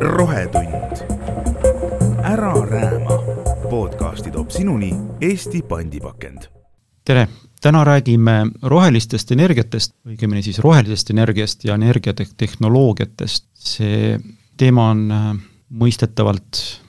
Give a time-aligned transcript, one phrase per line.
[0.00, 0.74] rohetund.
[2.24, 3.22] ära rääma.
[3.70, 6.38] podcasti toob sinuni Eesti pandipakend.
[7.04, 7.28] tere,
[7.60, 13.46] täna räägime rohelistest energiatest, õigemini siis rohelisest energiast ja energiatehnoloogiatest.
[13.54, 14.18] see
[14.56, 15.36] teema on äh,
[15.70, 16.80] mõistetavalt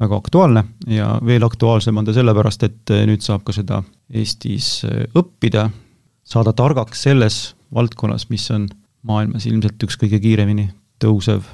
[0.00, 3.82] väga aktuaalne ja veel aktuaalsem on ta sellepärast, et äh, nüüd saab ka seda
[4.14, 5.70] Eestis äh, õppida,
[6.24, 8.68] saada targaks selles valdkonnas, mis on
[9.06, 10.68] maailmas ilmselt üks kõige kiiremini
[11.02, 11.46] tõusev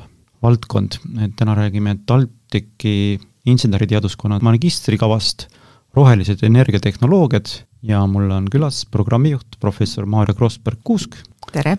[0.44, 3.18] valdkond, et täna räägime TalTechi
[3.48, 5.48] inseneriteaduskonna magistrikavast
[5.94, 7.50] rohelised energiatehnoloogiad
[7.86, 11.20] ja mul on külas programmijuht professor Maarja Krossberg-Kuusk.
[11.52, 11.76] tere!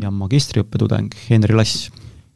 [0.00, 1.90] ja magistriõppe tudeng Henri Lass.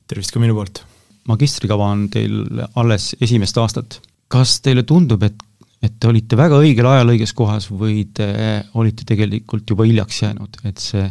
[0.09, 0.83] tervist ka minu poolt!
[1.29, 4.01] magistrikava on teil alles esimest aastat.
[4.29, 5.37] kas teile tundub, et,
[5.83, 10.61] et te olite väga õigel ajal õiges kohas või te olite tegelikult juba hiljaks jäänud,
[10.65, 11.05] et see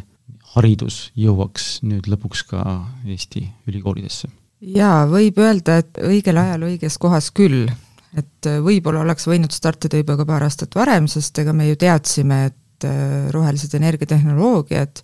[0.54, 2.64] haridus jõuaks nüüd lõpuks ka
[3.08, 4.30] Eesti ülikoolidesse?
[4.64, 7.68] jaa, võib öelda, et õigel ajal õiges kohas küll.
[8.14, 12.46] et võib-olla oleks võinud startida juba ka paar aastat varem, sest ega me ju teadsime,
[12.52, 15.02] et äh, rohelised energiatehnoloogiad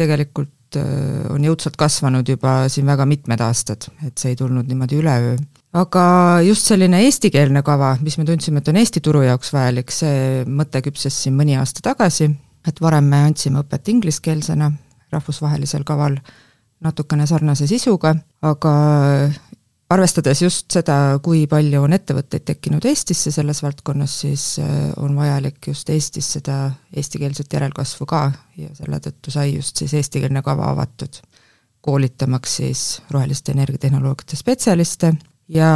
[0.00, 5.02] tegelikult äh, on jõudsalt kasvanud juba siin väga mitmed aastad, et see ei tulnud niimoodi
[5.02, 5.36] üleöö.
[5.76, 6.06] aga
[6.46, 10.82] just selline eestikeelne kava, mis me tundsime, et on Eesti turu jaoks vajalik, see mõte
[10.86, 12.32] küpses siin mõni aasta tagasi,
[12.68, 14.70] et varem me andsime õpet ingliskeelsena
[15.12, 16.16] rahvusvahelisel kaval,
[16.84, 18.72] natukene sarnase sisuga, aga
[19.94, 25.70] arvestades just seda, kui palju on ettevõtteid tekkinud Eestisse selles valdkonnas, siis äh, on vajalik
[25.70, 26.58] just Eestis seda
[26.96, 28.24] eestikeelset järelkasvu ka
[28.60, 31.20] ja selle tõttu sai just siis eestikeelne kava avatud,
[31.84, 35.14] koolitamaks siis roheliste energiatehnoloogiate spetsialiste
[35.48, 35.70] ja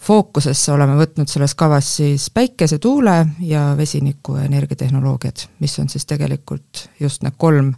[0.00, 6.86] fookusesse oleme võtnud selles kavas siis päikese, tuule ja vesiniku energiatehnoloogiad, mis on siis tegelikult
[7.00, 7.74] just need kolm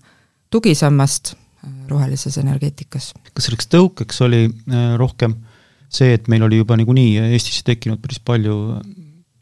[0.51, 3.13] tugisammast äh, rohelises energeetikas.
[3.33, 5.37] kas selleks tõukeks oli äh, rohkem
[5.93, 8.59] see, et meil oli juba niikuinii Eestisse tekkinud päris palju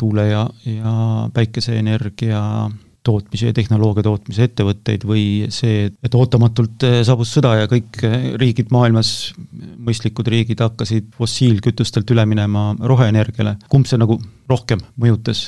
[0.01, 0.95] tuule- ja, ja
[1.35, 2.71] päikeseenergia
[3.07, 8.27] tootmise ja tehnoloogia tootmise ettevõtteid või see, et ootamatult eh, saabus sõda ja kõik eh,
[8.41, 9.33] riigid maailmas,
[9.81, 14.19] mõistlikud riigid hakkasid fossiilkütustelt üle minema roheenergiale, kumb see nagu
[14.51, 15.47] rohkem mõjutas?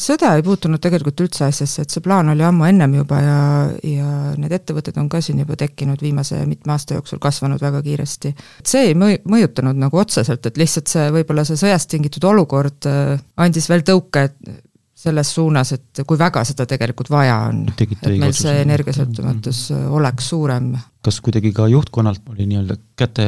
[0.00, 3.38] Sõda ei puutunud tegelikult üldse asjasse, et see plaan oli ammu ennem juba ja,
[3.86, 4.08] ja
[4.38, 8.34] need ettevõtted on ka siin juba tekkinud viimase mitme aasta jooksul, kasvanud väga kiiresti.
[8.66, 13.16] see ei mõju, mõjutanud nagu otseselt, et lihtsalt see, võib-olla see sõjast tingitud olukord äh,
[13.42, 14.68] andis veel tõuke, et
[15.02, 19.96] selles suunas, et kui väga seda tegelikult vaja on, et meil see energiasõltumatus mm -hmm.
[19.98, 20.72] oleks suurem.
[21.02, 23.26] kas kuidagi ka juhtkonnalt oli nii-öelda käte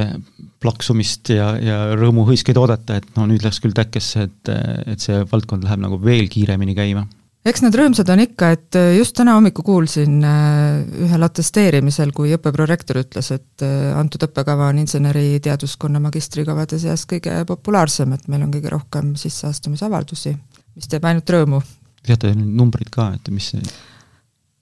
[0.62, 4.54] plaksumist ja, ja rõõmuhõiskeid oodata, et no nüüd läks küll täkkesse, et,
[4.86, 7.06] et see valdkond läheb nagu veel kiiremini käima?
[7.44, 13.02] eks nad rõõmsad on ikka, et just täna hommikul kuulsin äh, ühel atesteerimisel, kui õppeprorektor
[13.02, 18.72] ütles, et äh, antud õppekava on inseneriteaduskonna magistrikavade seas kõige populaarsem, et meil on kõige
[18.72, 20.36] rohkem sisseastumisavaldusi
[20.74, 21.62] mis teeb ainult rõõmu.
[22.04, 23.62] teate numbrid ka, et mis see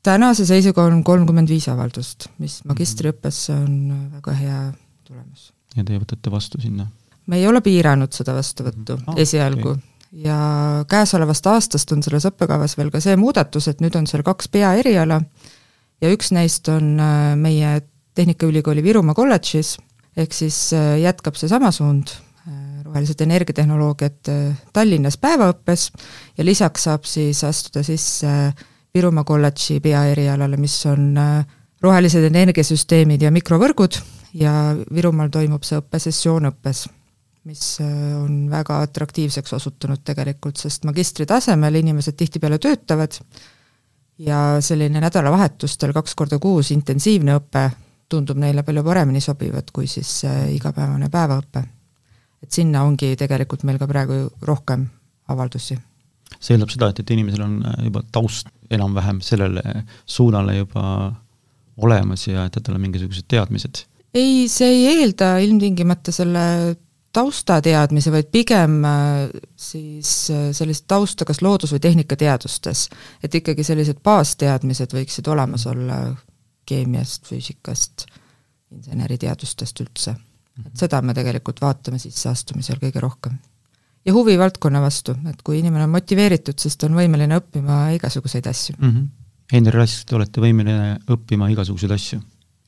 [0.03, 3.77] tänase seisuga on kolmkümmend viis avaldust, mis magistriõppesse on
[4.17, 4.59] väga hea
[5.07, 5.53] tulemus.
[5.77, 6.89] ja teie võtate vastu sinna?
[7.27, 9.15] me ei ole piiranud seda vastuvõttu -hmm.
[9.15, 10.23] ah, esialgu okay.
[10.27, 10.39] ja
[10.89, 15.21] käesolevast aastast on selles õppekavas veel ka see muudatus, et nüüd on seal kaks peaeriala
[16.03, 17.81] ja üks neist on äh, meie
[18.15, 19.79] Tehnikaülikooli Virumaa kolledžis,
[20.17, 22.11] ehk siis äh, jätkab seesama suund,
[22.93, 25.89] rohelised energiatehnoloogiad äh, Tallinnas päevaõppes
[26.37, 28.53] ja lisaks saab siis astuda sisse
[28.93, 31.47] Virumaa kolledži peaerialale, mis on äh,
[31.83, 33.97] rohelised energiasüsteemid ja mikrovõrgud
[34.37, 36.85] ja Virumaal toimub see õppesessioon õppes,
[37.49, 43.17] mis äh, on väga atraktiivseks osutunud tegelikult, sest magistri tasemel inimesed tihtipeale töötavad
[44.21, 47.71] ja selline nädalavahetustel kaks korda kuus intensiivne õpe
[48.13, 50.19] tundub neile palju paremini sobivat kui siis
[50.53, 51.65] igapäevane päevaõpe
[52.43, 54.87] et sinna ongi tegelikult meil ka praegu rohkem
[55.33, 55.79] avaldusi.
[56.41, 60.85] see eeldab seda, et, et inimesel on äh, juba taust enam-vähem sellele suunale juba
[61.83, 63.85] olemas ja et tal on mingisugused teadmised?
[64.15, 66.47] ei, see ei eelda ilmtingimata selle
[67.13, 72.89] taustateadmisi, vaid pigem äh, siis äh, sellist tausta kas loodus- või tehnikateadustes.
[73.23, 76.03] et ikkagi sellised baasteadmised võiksid olemas olla
[76.67, 78.07] keemiast, füüsikast,
[78.73, 80.17] inseneriteadustest üldse
[80.61, 83.39] et seda me tegelikult vaatame sisseastumisel kõige rohkem.
[84.05, 88.47] ja huvi valdkonna vastu, et kui inimene on motiveeritud, siis ta on võimeline õppima igasuguseid
[88.47, 88.91] asju mm.
[88.91, 89.09] -hmm.
[89.53, 92.21] Henri Rask, te olete võimeline õppima igasuguseid asju,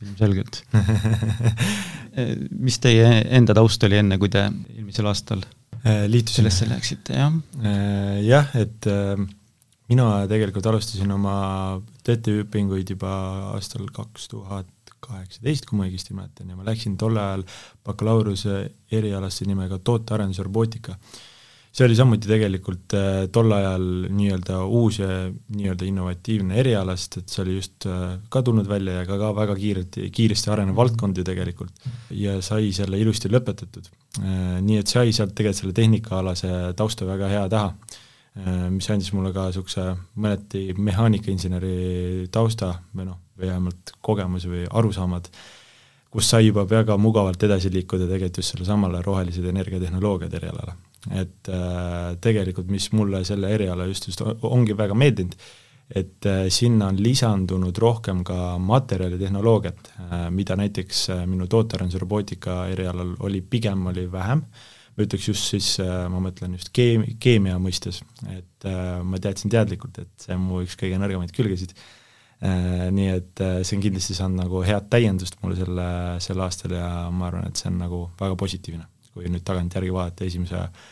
[0.03, 0.63] ilmselgelt
[2.67, 5.43] mis teie enda taust oli enne, kui te eelmisel aastal
[5.85, 6.51] äh, liitusime?
[6.51, 7.33] sellesse läksite, jah?
[7.65, 9.19] Äh, jah, et äh,
[9.91, 13.15] mina tegelikult alustasin oma TTÜ õpinguid juba
[13.55, 17.47] aastal kaks tuhat kaheksateist, kui ma õigesti mäletan, ja ma läksin tol ajal
[17.87, 18.59] bakalaureuse
[18.93, 20.99] erialasse nimega tootearendus robootika
[21.75, 23.85] see oli samuti tegelikult äh, tol ajal
[24.15, 25.09] nii-öelda uus ja
[25.57, 29.33] nii-öelda innovatiivne eriala, sest et see oli just äh, ka tulnud välja ja ka, ka
[29.35, 31.75] väga kiirelt, kiiresti arenev valdkond ju tegelikult.
[32.15, 33.91] ja sai selle ilusti lõpetatud.
[34.23, 37.75] Äh, nii et sai sealt tegelikult selle tehnikaalase tausta väga hea taha,
[38.75, 39.83] mis andis mulle ka niisuguse
[40.19, 45.29] mõneti mehaanikainseneri tausta või noh, või vähemalt kogemuse või arusaamad,
[46.15, 50.77] kus sai juba väga mugavalt edasi liikuda tegelikult just sellesamale rohelised energiatehnoloogiad erialale.
[51.13, 55.35] Et äh, tegelikult mis mulle selle eriala just, just ongi väga meeldinud,
[55.91, 62.63] et äh, sinna on lisandunud rohkem ka materjalitehnoloogiat äh,, mida näiteks äh, minu tootearenduse robootika
[62.73, 64.47] erialal oli, pigem oli vähem,
[64.95, 68.01] ma ütleks just siis äh,, ma mõtlen just keem-, keemia mõistes,
[68.33, 71.77] et äh, ma teadsin teadlikult, et see on mu üks kõige nõrgemaid külgesid.
[71.77, 72.01] äh,,
[72.45, 75.87] nii et äh, see on kindlasti saanud nagu head täiendust mulle selle,
[76.25, 80.27] sel aastal ja ma arvan, et see on nagu väga positiivne, kui nüüd tagantjärgi vaadata
[80.29, 80.85] esimese äh,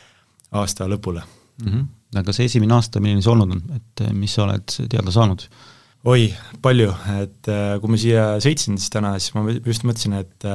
[0.58, 1.68] aasta lõpule mm.
[1.68, 1.86] -hmm.
[2.20, 5.46] aga see esimene aasta, milline see olnud on, et eh, mis sa oled teada saanud?
[6.12, 6.26] oi,
[6.62, 6.90] palju,
[7.22, 7.50] et
[7.80, 10.46] kui ma siia sõitsin siis täna, siis ma just mõtlesin, et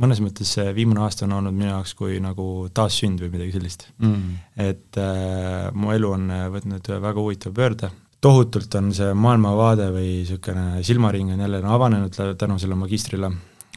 [0.00, 2.46] mõnes mõttes see viimane aasta on olnud minu jaoks kui nagu
[2.76, 4.38] taassünd või midagi sellist mm..
[4.68, 7.92] et äh, mu elu on võtnud väga huvitava pöörde,
[8.26, 13.30] tohutult on see maailmavaade või niisugune silmaring on jälle avanenud tänu sellele magistrile,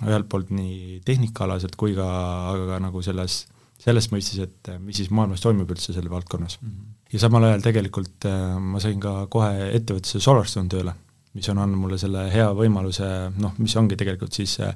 [0.08, 2.10] ühelt poolt nii tehnikaalaselt kui ka,
[2.52, 3.44] aga ka nagu selles
[3.80, 6.70] selles mõistes, et äh, mis siis maailmas toimub üldse selle valdkonnas mm.
[6.70, 6.96] -hmm.
[7.14, 10.96] ja samal ajal tegelikult äh, ma sain ka kohe ettevõttesse Solarstone tööle,
[11.38, 14.74] mis on andnud mulle selle hea võimaluse, noh, mis ongi tegelikult siis äh,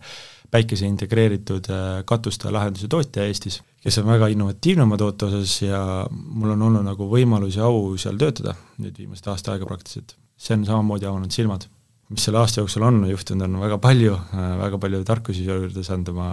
[0.53, 1.69] päikese integreeritud
[2.09, 5.79] katuste lahenduse tootja Eestis, kes on väga innovatiivne oma toote osas ja
[6.11, 8.53] mul on olnud nagu võimalus ja au seal töötada
[8.83, 10.15] nüüd viimast aasta aega praktiliselt.
[10.38, 11.65] see on samamoodi avanud silmad.
[12.13, 14.15] Mis selle aasta jooksul on juhtunud, on väga palju,
[14.59, 16.29] väga palju tarkusi juurde saanud oma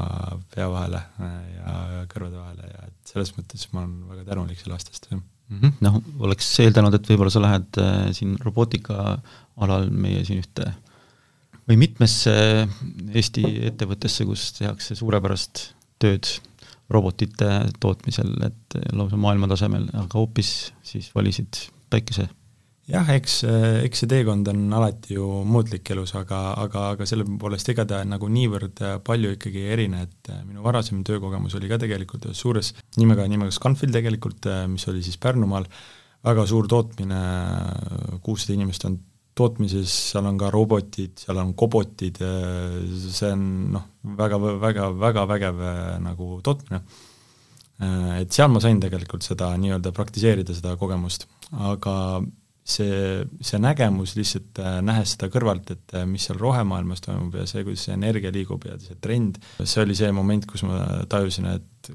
[0.52, 1.00] pea vahele
[1.54, 5.22] ja kõrvade vahele ja et selles mõttes ma olen väga tänulik selle aasta eest, jah.
[5.50, 5.72] Mm -hmm..
[5.82, 5.96] noh,
[6.26, 9.16] oleks eeldanud, et võib-olla sa lähed äh, siin robootika
[9.56, 10.70] alal meie siin ühte
[11.70, 12.32] või mitmesse
[13.14, 15.70] Eesti ettevõttesse, kus tehakse suurepärast
[16.02, 16.26] tööd
[16.90, 17.46] robotite
[17.78, 22.26] tootmisel, et lausa maailmatasemel, aga hoopis siis valisid päikese.
[22.90, 23.36] Jah, eks,
[23.84, 28.00] eks see teekond on alati ju muutlik elus, aga, aga, aga selle poolest ega ta
[28.08, 32.72] nagu niivõrd palju ikkagi ei erine, et minu varasem töökogemus oli ka tegelikult ühes suures
[32.98, 35.68] nimega, nimega Scanfil tegelikult, mis oli siis Pärnumaal,
[36.26, 37.20] väga suur tootmine,
[38.26, 38.98] kuussada inimest on
[39.40, 43.46] tootmises, seal on ka robotid, seal on kobotid, see on
[43.76, 43.86] noh,
[44.20, 45.62] väga, väga, väga vägev
[46.04, 46.82] nagu tootmine.
[48.20, 51.24] Et seal ma sain tegelikult seda nii-öelda praktiseerida, seda kogemust,
[51.56, 51.94] aga
[52.70, 57.64] see, see nägemus lihtsalt äh, nähes seda kõrvalt, et mis seal rohemaailmas toimub ja see,
[57.66, 61.92] kuidas see energia liigub ja see trend, see oli see moment, kus ma tajusin, et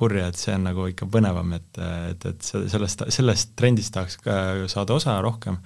[0.00, 1.70] kurja, et see on nagu ikka põnevam, et,
[2.14, 4.40] et, et sellest, sellest trendist tahaks ka
[4.72, 5.60] saada osa rohkem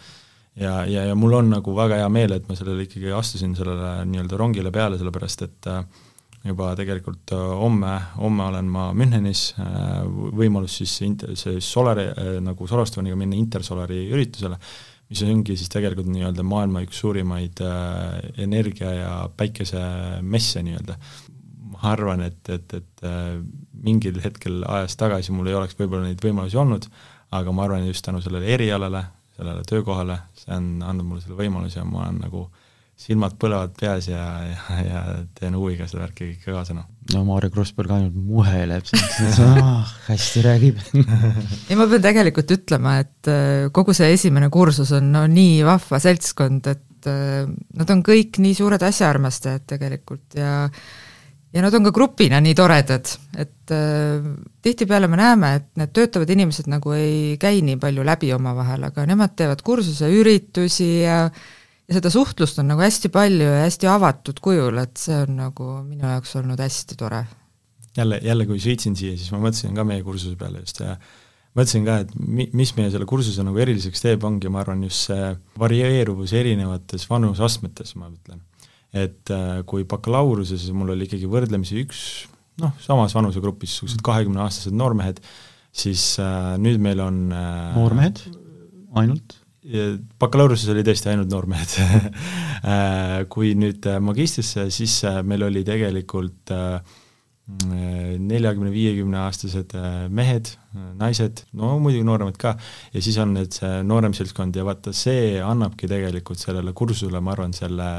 [0.61, 3.97] ja, ja, ja mul on nagu väga hea meel, et ma sellele ikkagi astusin sellele
[4.11, 5.83] nii-öelda rongile peale, sellepärast et äh,
[6.47, 10.01] juba tegelikult äh, homme, homme olen ma Münchenis, äh,
[10.39, 12.09] võimalus siis int-, see Solari,
[12.45, 14.59] nagu Solarstoniga minna Intersolari üritusele,
[15.11, 17.61] mis ongi siis tegelikult nii-öelda maailma üks suurimaid
[18.41, 20.97] energia- ja päikesemesse nii-öelda.
[21.75, 23.03] ma arvan, et, et, et
[23.85, 26.87] mingil hetkel ajas tagasi mul ei oleks võib-olla neid võimalusi olnud,
[27.37, 29.03] aga ma arvan, just tänu sellele erialale,
[29.37, 33.75] sellele töökohale, see on andnud mulle selle võimaluse ja ma olen nagu äh, silmad põlevad
[33.79, 35.01] peas ja, ja, ja
[35.35, 36.87] teen huviga seda värki kõike kaasa, noh.
[37.13, 40.79] no Maarja Krossberg ainult muheleb sind ah, hästi räägib
[41.71, 45.99] ja ma pean tegelikult ütlema, et äh, kogu see esimene kursus on no nii vahva
[46.03, 50.69] seltskond, et äh, nad on kõik nii suured asjaarmastajad tegelikult ja
[51.55, 54.25] ja nad on ka grupina nii toredad, et äh,
[54.63, 59.07] tihtipeale me näeme, et need töötavad inimesed nagu ei käi nii palju läbi omavahel, aga
[59.07, 61.29] nemad teevad kursuse üritusi ja
[61.85, 65.67] ja seda suhtlust on nagu hästi palju ja hästi avatud kujul, et see on nagu
[65.85, 67.25] minu jaoks olnud hästi tore.
[67.97, 70.97] jälle, jälle kui sõitsin siia, siis ma mõtlesin ka meie kursuse peale just ja
[71.55, 75.11] mõtlesin ka, et mi-, mis meie selle kursuse nagu eriliseks teeb, ongi ma arvan just
[75.11, 75.31] see
[75.61, 78.43] varieeruvus erinevates vanusastmetes, ma ütlen.
[78.95, 82.01] Et äh, kui bakalaureuse mul oli ikkagi võrdlemisi üks
[82.63, 85.23] noh, samas vanusegrupis niisugused kahekümneaastased noormehed,
[85.75, 88.23] siis äh, nüüd meil on äh, noormehed?
[88.95, 89.41] Ainult?
[90.21, 91.79] bakalaureuse oli tõesti ainult noormehed.
[92.65, 96.49] Äh, kui nüüd äh, magistrisse, siis äh, meil oli tegelikult
[98.25, 99.75] neljakümne-viiekümne aastased
[100.09, 100.49] mehed,
[100.97, 102.55] naised, no muidugi nooremad ka,
[102.95, 107.35] ja siis on nüüd see noorem seltskond ja vaata, see annabki tegelikult sellele kursusele, ma
[107.35, 107.91] arvan, selle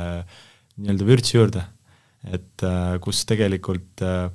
[0.81, 1.65] nii-öelda vürtsi juurde,
[2.25, 4.27] et äh, kus tegelikult äh,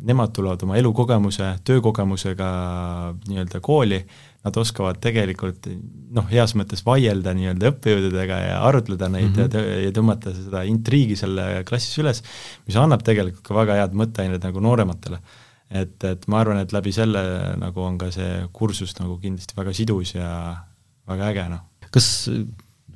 [0.00, 2.48] nemad tulevad oma elukogemuse, töökogemusega
[3.28, 4.00] nii-öelda kooli,
[4.44, 5.68] nad oskavad tegelikult
[6.16, 9.84] noh, heas mõttes vaielda nii-öelda õppejõududega ja arutleda neid mm -hmm.
[9.84, 12.22] ja, tõmmata seda intriigi selle klassis üles,
[12.66, 15.20] mis annab tegelikult ka väga head mõtteained nagu noorematele.
[15.70, 17.20] et, et ma arvan, et läbi selle
[17.60, 20.56] nagu on ka see kursus nagu kindlasti väga sidus ja
[21.06, 21.60] väga äge, noh.
[21.90, 22.30] kas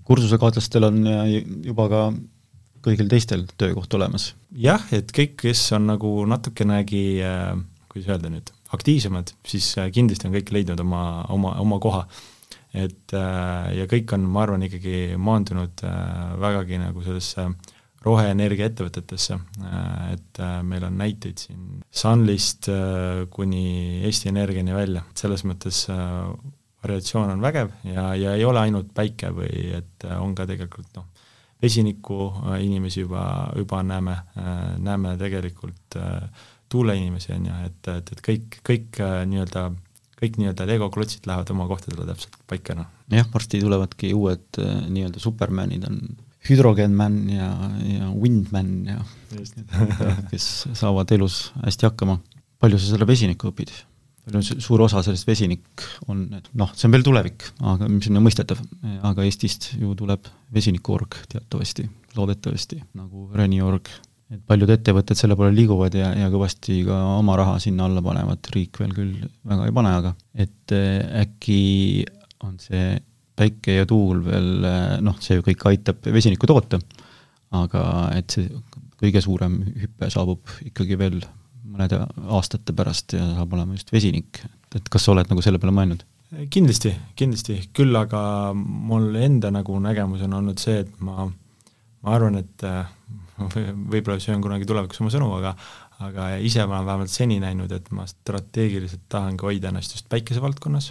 [0.04, 1.06] kursusekaaslastel on
[1.62, 2.12] juba ka
[2.84, 4.32] kõigil teistel töökoht olemas?
[4.54, 7.54] jah, et kõik, kes on nagu natukenegi äh,
[7.90, 12.02] kuidas öelda nüüd, aktiivsemad, siis äh, kindlasti on kõik leidnud oma, oma, oma koha.
[12.74, 15.84] et äh, ja kõik on, ma arvan, ikkagi maandunud
[16.42, 17.48] vägagi nagu sellesse
[18.04, 19.38] roheenergia ettevõtetesse,
[20.12, 22.68] et meil on näiteid siin Sunlist
[23.32, 25.86] kuni Eesti Energiani välja, selles mõttes
[26.84, 31.08] variatsioon on vägev ja, ja ei ole ainult päike või et on ka tegelikult noh,
[31.64, 33.24] vesiniku äh, inimesi juba,
[33.56, 36.28] juba näeme, äh, näeme tegelikult äh,
[36.68, 39.68] tuuleinimesi, on ju, et, et, et kõik, kõik nii-öelda,
[40.18, 42.90] kõik nii-öelda Lego klotsid lähevad oma kohtadele täpselt paika, noh.
[43.12, 46.00] jah, varsti tulevadki uued nii-öelda supermanid, on
[46.44, 47.48] Hydrogen Man ja,
[47.88, 48.98] ja Windman ja
[50.32, 52.18] kes saavad elus hästi hakkama.
[52.60, 53.72] palju sa selle vesiniku õpid?
[54.32, 56.24] Suur osa sellest vesinik on,
[56.56, 58.60] noh, see on veel tulevik, aga mis on mõistetav,
[59.04, 61.84] aga Eestist ju tuleb vesinikuorg teatavasti,
[62.16, 63.90] loodetavasti, nagu Reniorg.
[64.32, 68.48] et paljud ettevõtted selle poole liiguvad ja, ja kõvasti ka oma raha sinna alla panevad,
[68.54, 72.06] riik veel küll väga ei pane, aga et äh, äkki
[72.44, 72.96] on see
[73.36, 74.64] päike ja tuul veel
[75.04, 76.80] noh, see ju kõik aitab vesinikku toota,
[77.54, 77.84] aga
[78.16, 78.48] et see
[79.00, 81.20] kõige suurem hüpe saabub ikkagi veel
[81.64, 82.00] mõnede
[82.36, 84.42] aastate pärast ja saab olema just vesinik,
[84.74, 86.04] et kas sa oled nagu selle peale mõelnud?
[86.50, 88.18] kindlasti, kindlasti, küll aga
[88.56, 91.28] mul enda nagu nägemus on olnud see, et ma,
[92.02, 92.64] ma arvan, et
[93.92, 95.54] võib-olla söön kunagi tulevikus oma sõnu, aga
[96.02, 100.90] aga ise ma olen vähemalt seni näinud, et ma strateegiliselt tahangi hoida ennast just päikesevaldkonnas,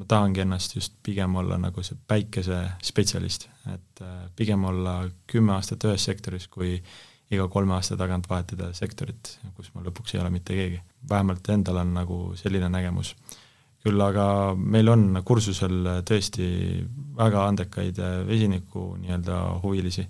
[0.00, 4.04] ma tahangi ennast just pigem olla nagu see päikesespetsialist, et
[4.38, 6.96] pigem olla kümme aastat ühes sektoris, kui äh,
[7.32, 10.80] iga kolme aasta tagant vahetada sektorit, kus ma lõpuks ei ole mitte keegi.
[11.08, 13.14] vähemalt endal on nagu selline nägemus.
[13.82, 16.44] küll aga meil on kursusel tõesti
[17.16, 17.96] väga andekaid
[18.28, 20.04] vesiniku nii-öelda huvilisi,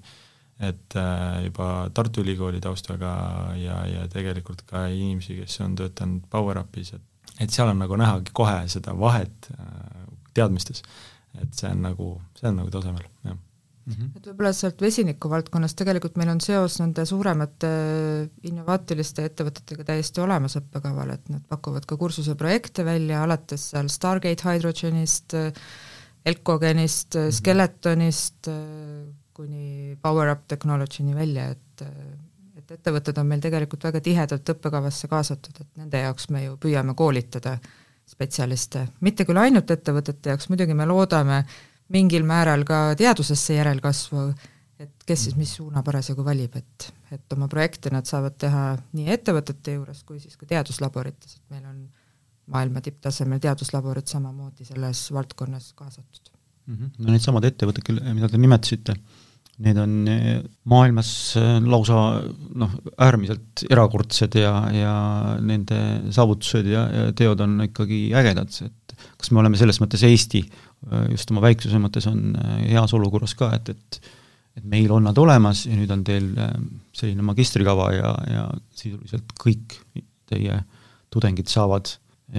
[0.60, 3.12] et äh, juba Tartu Ülikooli taustaga
[3.56, 7.08] ja, ja tegelikult ka inimesi, kes on töötanud PowerUpis, et
[7.40, 10.82] et seal on nagu näha kohe seda vahet äh, teadmistes.
[11.40, 13.38] et see on nagu, see on nagu tasemel, jah
[13.84, 14.10] Mm -hmm.
[14.16, 17.70] et võib-olla sealt vesiniku valdkonnast tegelikult meil on seos nende suuremate
[18.46, 24.46] innovaatiliste ettevõtetega täiesti olemas õppekaval, et nad pakuvad ka kursuse projekte välja, alates seal Stargate
[24.46, 25.34] Hydrogenist,
[26.24, 27.32] Elkogenist mm, -hmm.
[27.32, 28.48] Skeletonist
[29.34, 31.86] kuni PowerUp Technology'ni välja, et
[32.62, 36.94] et ettevõtted on meil tegelikult väga tihedalt õppekavasse kaasatud, et nende jaoks me ju püüame
[36.94, 37.56] koolitada
[38.06, 41.42] spetsialiste, mitte küll ainult ettevõtete jaoks, muidugi me loodame,
[41.92, 44.26] mingil määral ka teadusesse järelkasvu,
[44.82, 48.64] et kes siis mis suuna parasjagu valib, et, et oma projekte nad saavad teha
[48.96, 51.82] nii ettevõtete juures kui siis ka teaduslaborites, et meil on
[52.52, 56.32] maailma tipptasemel teaduslaborid samamoodi selles valdkonnas kaasatud
[56.66, 56.74] mm.
[56.74, 56.94] -hmm.
[56.98, 58.96] no needsamad ettevõtted, mida te nimetasite,
[59.62, 62.00] need on eh, maailmas eh, lausa
[62.54, 64.94] noh, äärmiselt erakordsed ja, ja
[65.40, 65.78] nende
[66.10, 70.42] saavutused ja, ja teod on ikkagi ägedad, et kas me oleme selles mõttes Eesti
[71.12, 74.12] just oma väiksuse mõttes on äh, heas olukorras ka, et, et
[74.52, 76.52] et meil on nad olemas ja nüüd on teil äh,
[76.92, 78.42] selline magistrikava ja, ja
[78.76, 79.78] sisuliselt kõik
[80.28, 80.58] teie
[81.12, 81.88] tudengid saavad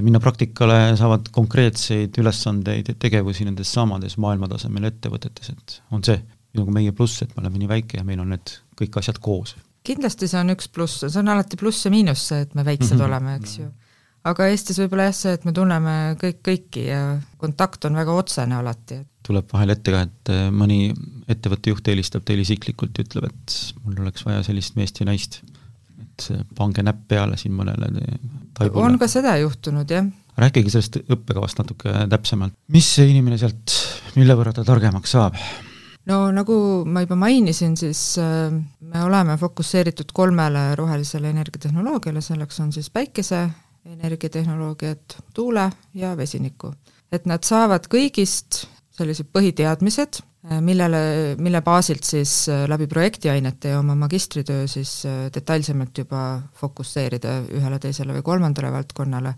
[0.02, 6.18] minna praktikale, saavad konkreetseid ülesandeid ja tegevusi nendes samades maailmatasemel ettevõtetes, et on see
[6.58, 9.56] nagu meie pluss, et me oleme nii väike ja meil on need kõik asjad koos.
[9.86, 12.94] kindlasti see on üks pluss, see on alati pluss ja miinus see, et me väiksed
[12.94, 13.06] mm -hmm.
[13.06, 13.72] oleme, eks ju
[14.30, 17.02] aga Eestis võib-olla jah, see, et me tunneme kõik kõiki ja
[17.42, 19.02] kontakt on väga otsene alati.
[19.24, 20.94] tuleb vahel ette ka, et äh, mõni
[21.32, 25.42] ettevõtte juht helistab teile isiklikult ja ütleb, et mul oleks vaja sellist meest ja naist.
[26.00, 27.92] et äh, pange näpp peale siin mõnele
[28.58, 28.86] taibule.
[28.86, 30.08] on ka seda juhtunud, jah.
[30.40, 32.56] rääkige sellest õppekavast natuke täpsemalt.
[32.68, 33.76] mis see inimene sealt,
[34.16, 35.40] mille võrra ta targemaks saab?
[36.08, 36.56] no nagu
[36.88, 43.48] ma juba mainisin, siis äh, me oleme fokusseeritud kolmele rohelisele energiatehnoloogiale, selleks on siis päikese,
[43.86, 46.74] energiatehnoloogiat, tuule ja vesinikku.
[47.12, 48.64] et nad saavad kõigist
[48.94, 50.22] sellised põhiteadmised,
[50.62, 51.02] millele,
[51.40, 57.80] mille baasilt siis äh, läbi projektiainete ja oma magistritöö siis äh, detailsemalt juba fokusseerida ühele,
[57.80, 59.36] teisele või kolmandale valdkonnale,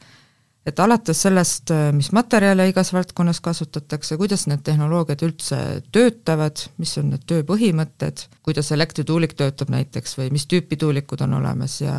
[0.65, 5.59] et alates sellest, mis materjale igas valdkonnas kasutatakse, kuidas need tehnoloogiad üldse
[5.93, 11.37] töötavad, mis on need töö põhimõtted, kuidas elektrituulik töötab näiteks või mis tüüpi tuulikud on
[11.39, 11.95] olemas ja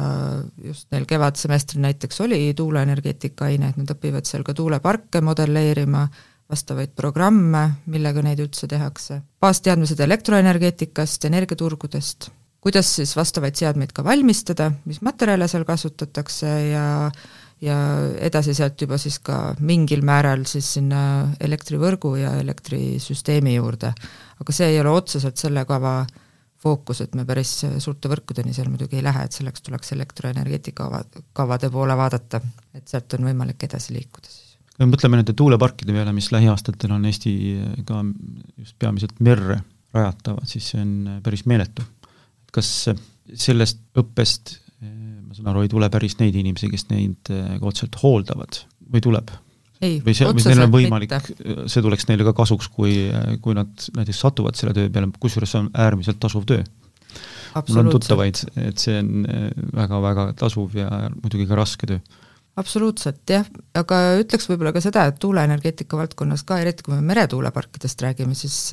[0.64, 6.08] just neil kevadsemestril näiteks oli tuuleenergeetika aine, et nad õpivad seal ka tuuleparke modelleerima,
[6.50, 12.30] vastavaid programme, millega neid üldse tehakse, baasteadmised elektroenergeetikast, energiaturgudest,
[12.62, 16.86] kuidas siis vastavaid seadmeid ka valmistada, mis materjale seal kasutatakse ja
[17.64, 17.76] ja
[18.20, 21.00] edasi sealt juba siis ka mingil määral siis sinna
[21.40, 23.92] elektrivõrgu ja elektrisüsteemi juurde.
[24.40, 26.02] aga see ei ole otseselt selle kava
[26.60, 31.22] fookus, et me päris suurte võrkudeni seal muidugi ei lähe, et selleks tuleks elektroenergeetika kava,
[31.36, 32.40] kavade poole vaadata,
[32.74, 34.56] et sealt on võimalik edasi liikuda siis.
[34.74, 37.34] kui me mõtleme nende tuuleparkide peale, mis lähiaastatel on Eesti
[37.88, 38.02] ka
[38.58, 39.62] just peamiselt merre
[39.96, 41.84] rajatavad, siis see on päris meeletu.
[42.52, 42.68] kas
[43.34, 44.58] sellest õppest
[45.26, 48.62] ma saan aru, ei tule päris neid inimesi, kes neid äh, ka otseselt hooldavad.
[48.92, 49.34] Või tuleb?
[49.84, 51.12] ei, on võimalik,
[51.68, 52.94] see tuleks neile ka kasuks, kui,
[53.44, 56.62] kui nad näiteks satuvad selle töö peale, kusjuures see on äärmiselt tasuv töö.
[57.58, 59.26] mul on tuttavaid, et see on
[59.76, 62.00] väga-väga äh, tasuv ja muidugi ka raske töö.
[62.56, 63.44] Absoluutselt jah,
[63.76, 68.72] aga ütleks võib-olla ka seda, et tuuleenergeetika valdkonnas ka, eriti kui me meretuuleparkidest räägime, siis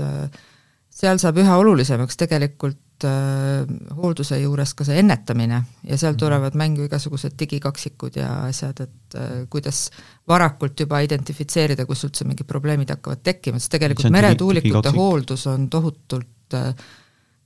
[0.93, 3.63] seal saab üha olulisemaks tegelikult äh,
[3.97, 6.19] hoolduse juures ka see ennetamine ja seal mhm.
[6.23, 9.85] tulevad mängu igasugused digikaksikud ja asjad, et äh, kuidas
[10.29, 16.57] varakult juba identifitseerida, kus üldse mingid probleemid hakkavad tekkima, sest tegelikult meretuulikute hooldus on tohutult
[16.59, 16.71] äh,,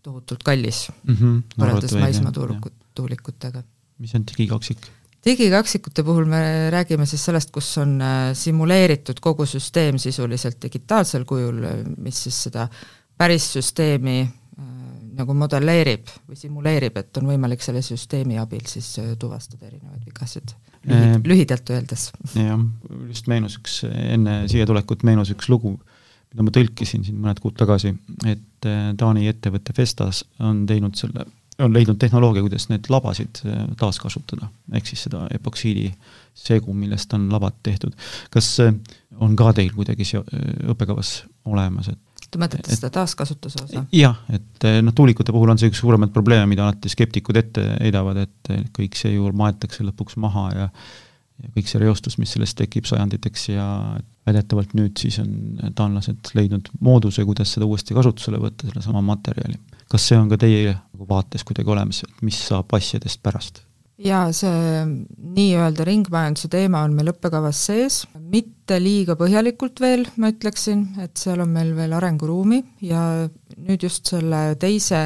[0.04, 3.64] tohutult kallis mm -hmm, võrreldes maismaatuulikutega.
[4.00, 4.92] mis on digikaksik?
[5.26, 11.60] digikaksikute puhul me räägime siis sellest, kus on äh, simuleeritud kogu süsteem sisuliselt digitaalsel kujul,
[11.98, 12.68] mis siis seda
[13.18, 14.22] päris süsteemi
[15.18, 20.54] nagu modelleerib või simuleerib, et on võimalik selle süsteemi abil siis äh, tuvastada erinevaid vigasid
[20.88, 22.10] Lühid, äh, lühidalt öeldes.
[22.38, 22.62] jah,
[23.10, 25.76] just meenus üks, enne siia tulekut meenus üks lugu,
[26.32, 27.96] mida ma tõlkisin siin mõned kuud tagasi,
[28.28, 28.46] et
[28.98, 31.26] Taani ettevõte Vestas on teinud selle,
[31.62, 33.42] on leidnud tehnoloogia, kuidas neid labasid
[33.80, 35.92] taaskasutada, ehk siis seda epoksiidi
[36.38, 37.94] segu, millest on labad tehtud.
[38.34, 43.84] kas on ka teil kuidagi õppekavas olemas, et Te mõtlete seda taaskasutuse osa?
[43.96, 47.64] jah, et eh, noh, tuulikute puhul on see üks suuremaid probleeme, mida alati skeptikud ette
[47.80, 50.72] heidavad, et kõik see ju maetakse lõpuks maha ja
[51.38, 53.68] ja kõik see reostus, mis sellest tekib sajanditeks ja
[54.28, 59.60] väidetavalt nüüd siis on taanlased leidnud mooduse, kuidas seda uuesti kasutusele võtta, sellesama materjali.
[59.88, 63.67] kas see on ka teie vaates kuidagi olemas, et mis saab asjadest pärast?
[63.98, 64.84] Jaa, see
[65.38, 71.42] nii-öelda ringmajanduse teema on meil õppekavas sees, mitte liiga põhjalikult veel, ma ütleksin, et seal
[71.44, 73.02] on meil veel arenguruumi ja
[73.58, 75.02] nüüd just selle teise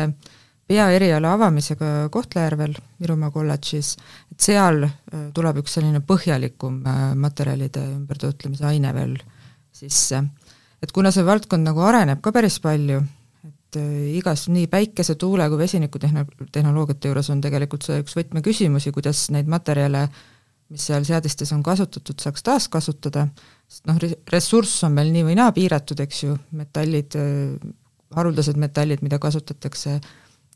[0.72, 3.96] peaeriala avamisega Kohtla-Järvel, Virumaa kolledžis,
[4.32, 9.18] et seal äh, tuleb üks selline põhjalikum äh, materjalide ümbertöötlemise aine veel
[9.76, 10.24] sisse.
[10.82, 13.02] et kuna see valdkond nagu areneb ka päris palju,
[13.72, 19.30] et äh, igas nii päikese, tuule kui vesinikutehnoloogiate juures on tegelikult see üks võtmeküsimusi, kuidas
[19.32, 20.08] neid materjale,
[20.72, 23.28] mis seal seadistes on kasutatud, saaks taaskasutada,
[23.68, 24.00] sest noh,
[24.32, 27.72] ressurss on meil nii või naa piiratud, eks ju, metallid, äh,
[28.16, 30.00] haruldased metallid, mida kasutatakse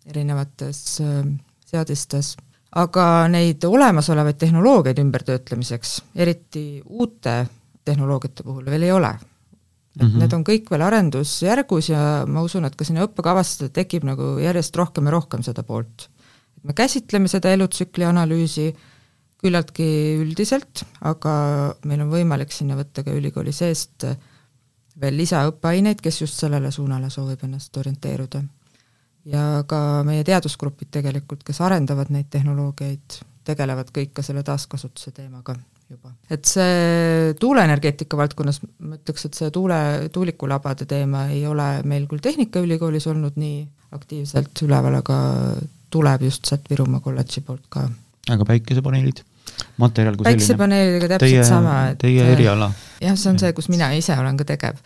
[0.05, 1.21] erinevates äh,
[1.65, 2.35] seadistes,
[2.75, 7.45] aga neid olemasolevaid tehnoloogiaid ümbertöötlemiseks, eriti uute
[7.85, 9.13] tehnoloogiate puhul veel ei ole
[9.95, 10.19] et mm -hmm.
[10.19, 14.75] need on kõik veel arendusjärgus ja ma usun, et ka sinna õppekavasse tekib nagu järjest
[14.75, 16.09] rohkem ja rohkem seda poolt.
[16.63, 18.75] me käsitleme seda elutsükli analüüsi
[19.37, 24.05] küllaltki üldiselt, aga meil on võimalik sinna võtta ka ülikooli seest
[25.01, 28.43] veel lisaõppeaineid, kes just sellele suunale soovib ennast orienteeruda.
[29.25, 35.55] ja ka meie teadusgrupid tegelikult, kes arendavad neid tehnoloogiaid, tegelevad kõik ka selle taaskasutuse teemaga
[35.89, 36.11] juba.
[36.31, 39.77] et see tuuleenergeetika valdkonnas, ma ütleks, et see tuule,
[40.13, 43.61] tuulikulabade teema ei ole meil küll Tehnikaülikoolis olnud nii
[43.95, 45.19] aktiivselt üleval, aga
[45.93, 47.87] tuleb just sealt Virumaa kolledži poolt ka.
[48.31, 49.23] aga päikesepaneelid?
[49.81, 52.69] materjal kui päikesepaneelidega täpselt teie, sama, et teie eriala?
[53.03, 54.79] jah, see on see, kus mina ise olen ka tegev.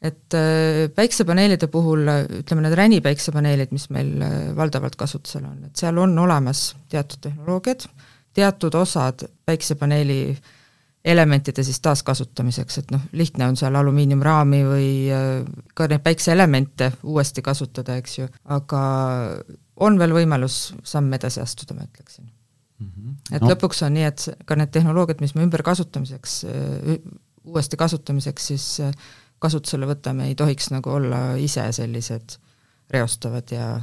[0.00, 2.08] et äh, päiksepaneelide puhul,
[2.40, 7.22] ütleme need räni päiksepaneelid, mis meil äh, valdavalt kasutusel on, et seal on olemas teatud
[7.28, 7.86] tehnoloogiad,
[8.34, 10.38] teatud osad päiksepaneeli
[11.04, 15.30] elementide siis taaskasutamiseks, et noh, lihtne on seal alumiiniumraami või äh,
[15.74, 18.82] ka neid päikseelemente uuesti kasutada, eks ju, aga
[19.80, 22.90] on veel võimalus samm edasi astuda, ma ütleksin mm.
[22.90, 23.16] -hmm.
[23.32, 23.54] et no.
[23.54, 27.00] lõpuks on nii, et ka need tehnoloogiad, mis me ümberkasutamiseks, äh,
[27.48, 28.92] uuesti kasutamiseks siis äh,
[29.40, 32.36] kasutusele võtame, ei tohiks nagu olla ise sellised
[32.92, 33.80] reostavad ja,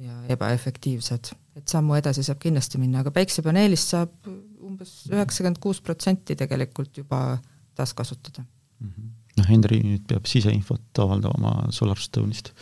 [0.00, 4.30] ja ebaefektiivsed et sammu edasi saab kindlasti minna, aga päiksepaneelist saab
[4.64, 7.38] umbes üheksakümmend kuus protsenti tegelikult juba
[7.78, 8.88] taaskasutada mm.
[8.88, 9.12] -hmm.
[9.38, 12.52] noh, Henri nüüd peab siseinfot avaldama oma SolarStone'ist.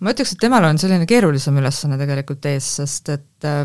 [0.00, 3.64] ma ütleks, et temal on selline keerulisem ülesanne tegelikult ees, sest et äh,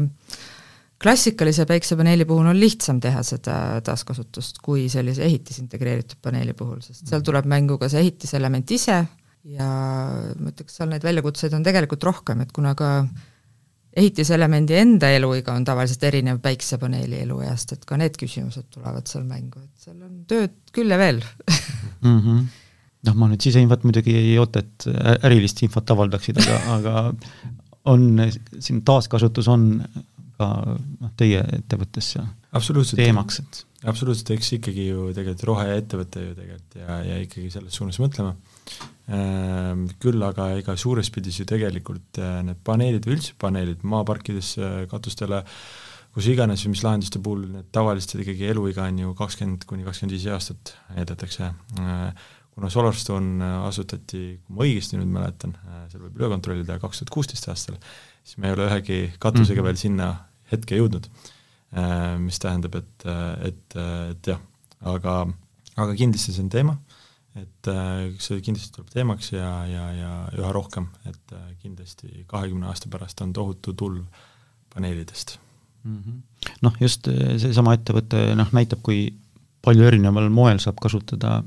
[1.01, 3.55] klassikalise päiksepaneeli puhul on lihtsam teha seda
[3.85, 9.01] taaskasutust kui sellise ehitisintegreeritud paneeli puhul, sest seal tuleb mängu ka see ehitiselement ise
[9.57, 9.67] ja
[10.37, 12.91] ma ütleks, seal neid väljakutseid on tegelikult rohkem, et kuna ka
[13.97, 19.63] ehitiselemendi enda eluiga on tavaliselt erinev päiksepaneeli elueast, et ka need küsimused tulevad seal mängu,
[19.65, 22.19] et seal on tööd küll ja veel mm.
[22.19, 22.45] -hmm.
[23.09, 24.87] noh, ma nüüd siseinfot muidugi ei oota, et
[25.27, 27.03] ärilist infot avaldaksid, aga, aga
[27.91, 28.07] on,
[28.59, 29.67] siin taaskasutus on
[30.39, 32.15] ka noh, teie ettevõttes
[32.51, 37.75] absoluutselt teemaks, et absoluutselt, eks ikkagi ju tegelikult roheettevõte ju tegelikult ja, ja ikkagi selles
[37.77, 38.35] suunas mõtlema.
[39.11, 44.53] Küll aga ega suures pildis ju tegelikult äh, need paneelid või üldse paneelid maaparkides,
[44.91, 45.41] katustele,
[46.15, 50.15] kus iganes või mis lahenduste puhul need tavaliselt ikkagi eluiga on ju kakskümmend kuni kakskümmend
[50.15, 51.51] viis aastat eeldatakse.
[51.79, 55.53] Äh, kuna SolarStone asutati, kui ma õigesti nüüd mäletan,
[55.89, 57.77] seal võib üle kontrollida, kaks tuhat kuusteist aastal,
[58.27, 59.69] siis me ei ole ühegi katusega mm -hmm.
[59.69, 60.09] veel sinna
[60.51, 61.07] hetke jõudnud.
[61.71, 63.05] Äh, mis tähendab, et,
[63.47, 63.77] et,
[64.11, 64.41] et jah,
[64.83, 65.15] aga,
[65.77, 66.75] aga kindlasti see on teema,
[67.39, 72.67] et äh, see kindlasti tuleb teemaks ja, ja, ja üha rohkem, et äh, kindlasti kahekümne
[72.67, 74.03] aasta pärast on tohutu tulv
[74.73, 75.37] paneelidest
[75.83, 76.51] mm -hmm..
[76.61, 79.07] noh, just seesama ettevõte noh, näitab, kui
[79.61, 81.41] palju erineval moel saab kasutada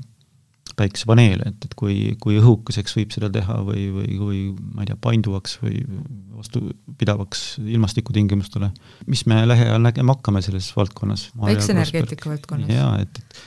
[0.75, 4.39] päikesepaneele, et, et kui, kui õhukeseks võib seda teha või, või kui
[4.75, 5.81] ma ei tea, painduvaks või
[6.35, 8.71] vastupidavaks ilmastikutingimustele.
[9.07, 11.29] mis me lähiajal nägema hakkame selles valdkonnas?
[11.39, 12.73] päikseenergeetika valdkonnas.
[12.73, 13.39] jaa, et, et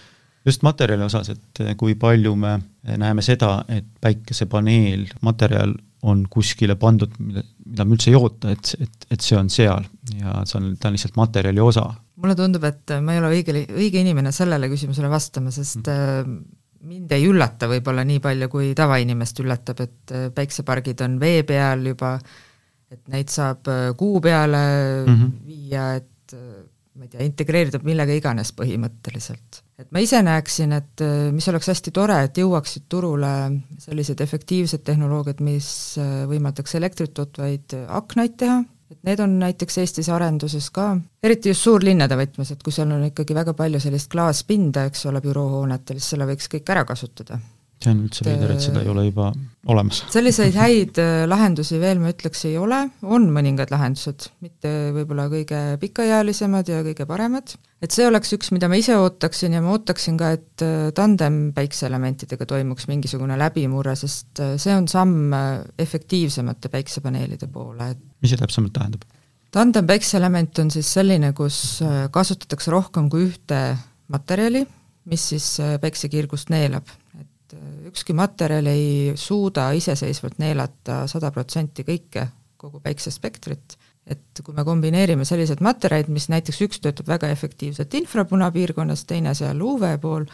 [0.49, 2.57] just materjali osas, et kui palju me
[2.99, 5.75] näeme seda, et päikesepaneel, materjal
[6.09, 7.43] on kuskile pandud, mida,
[7.85, 9.87] me üldse ei oota, et, et, et see on seal
[10.19, 11.89] ja see on, ta on lihtsalt materjali osa.
[12.19, 16.39] mulle tundub, et ma ei ole õige, õige inimene sellele küsimusele vastama, sest mm
[16.89, 22.13] mind ei üllata võib-olla nii palju, kui tavainimest üllatab, et päiksepargid on vee peal juba,
[22.93, 23.67] et neid saab
[23.99, 24.63] kuu peale
[25.03, 25.33] mm -hmm.
[25.47, 26.07] viia, et
[26.99, 29.63] ma ei tea, integreerida millega iganes põhimõtteliselt.
[29.79, 33.35] et ma ise näeksin, et mis oleks hästi tore, et jõuaksid turule
[33.79, 35.71] sellised efektiivsed tehnoloogiad, mis
[36.31, 40.91] võimaldaks elektrit tootvaid aknaid teha, et need on näiteks Eestis arenduses ka,
[41.23, 45.23] eriti just suurlinnade võtmes, et kui seal on ikkagi väga palju sellist klaaspinda, eks ole,
[45.25, 47.39] büroohoonetel, siis selle võiks kõik ära kasutada
[47.79, 49.29] see on üldse veider, et seda ei ole juba
[49.71, 50.01] olemas.
[50.11, 55.61] selliseid häid äh, lahendusi veel ma ütleks ei ole, on mõningad lahendused, mitte võib-olla kõige
[55.83, 60.19] pikaealisemad ja kõige paremad, et see oleks üks, mida ma ise ootaksin ja ma ootaksin
[60.21, 65.37] ka, et äh, tandem päikseelementidega toimuks mingisugune läbimurre, sest äh, see on samm
[65.79, 69.07] efektiivsemate päiksepaneelide poole, et mis see täpsemalt tähendab?
[69.55, 71.79] tandem päikseelement on siis selline, kus
[72.13, 73.61] kasutatakse rohkem kui ühte
[74.13, 74.67] materjali,
[75.09, 76.91] mis siis päiksekirgust neelab
[77.49, 82.27] et äh, ükski materjal ei suuda iseseisvalt neelata sada protsenti kõike,
[82.59, 89.05] kogu päiksespektrit, et kui me kombineerime sellised materjalid, mis näiteks üks töötab väga efektiivselt infrapunapiirkonnas,
[89.09, 90.27] teine seal UV pool,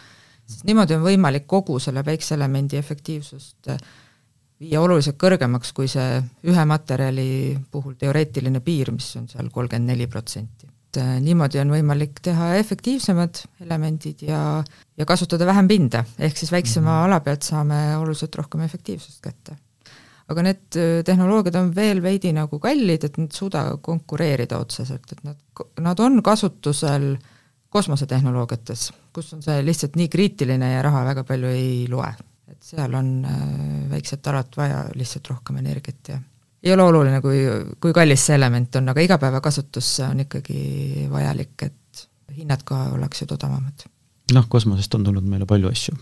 [0.46, 3.80] siis niimoodi on võimalik kogu selle päikseelemendi efektiivsust äh,
[4.60, 10.06] viia oluliselt kõrgemaks kui see ühe materjali puhul teoreetiline piir, mis on seal kolmkümmend neli
[10.10, 14.62] protsenti et äh, niimoodi on võimalik teha efektiivsemad elemendid ja,
[14.98, 17.04] ja kasutada vähem pinda, ehk siis väiksema mm -hmm.
[17.06, 19.56] ala pealt saame oluliselt rohkem efektiivsust kätte.
[20.28, 25.24] aga need äh, tehnoloogiad on veel veidi nagu kallid, et nad suuda konkureerida otseselt, et
[25.24, 25.36] nad,
[25.80, 27.16] nad on kasutusel
[27.68, 32.14] kosmosetehnoloogiates, kus on see lihtsalt nii kriitiline ja raha väga palju ei loe.
[32.48, 36.18] et seal on äh, väikselt alalt vaja lihtsalt rohkem energiat ja
[36.64, 37.40] ei ole oluline, kui,
[37.80, 42.06] kui kallis see element on, aga igapäevakasutusse on ikkagi vajalik, et
[42.38, 43.84] hinnad ka oleksid odavamad.
[44.34, 45.96] noh, kosmosest on tulnud meile palju asju,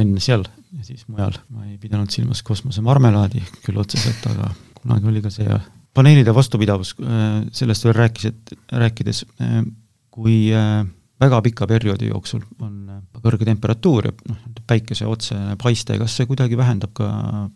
[0.00, 5.22] enne seal ja siis mujal, ma ei pidanud silmas kosmosemarmelaadi küll otseselt, aga kunagi oli
[5.24, 5.58] ka see
[5.94, 6.94] paneelide vastupidavus,
[7.52, 9.24] sellest veel rääkisid, rääkides,
[10.14, 10.38] kui
[11.20, 12.76] väga pika perioodi jooksul on
[13.20, 17.08] kõrge temperatuur ja noh, päikese otsene paiste, kas see kuidagi vähendab ka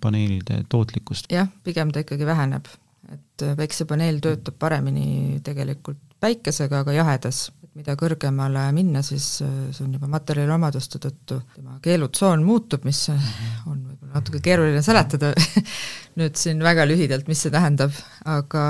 [0.04, 1.30] paneelide tootlikkust?
[1.32, 2.68] jah, pigem ta ikkagi väheneb,
[3.14, 10.08] et päiksepaneel töötab paremini tegelikult päikesega, aga jahedas, mida kõrgemale minna, siis see on juba
[10.10, 15.32] materjali omaduste tõttu, tema keelutsoon muutub, mis on võib-olla natuke keeruline seletada.
[16.20, 17.96] Nüüd siin väga lühidalt, mis see tähendab,
[18.30, 18.64] aga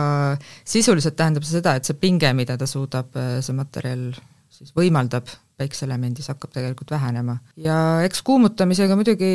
[0.65, 3.13] sisuliselt tähendab see seda, et see pinge, mida ta suudab,
[3.45, 4.07] see materjal
[4.55, 7.38] siis võimaldab päikseelemendis, hakkab tegelikult vähenema.
[7.57, 9.31] ja eks kuumutamisega muidugi